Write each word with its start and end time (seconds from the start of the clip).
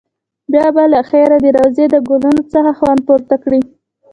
بیا 0.51 0.67
به 0.75 0.83
له 0.93 1.01
خیره 1.09 1.37
د 1.41 1.45
روضې 1.57 1.85
د 1.89 1.95
ګلونو 2.07 2.41
څخه 2.53 2.71
خوند 2.79 2.99
پورته 3.07 3.35
کړې. 3.43 3.59